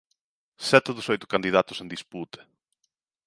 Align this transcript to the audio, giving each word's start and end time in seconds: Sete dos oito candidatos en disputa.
Sete 0.69 0.91
dos 0.95 1.07
oito 1.13 1.27
candidatos 1.33 1.77
en 1.83 1.91
disputa. 1.95 2.39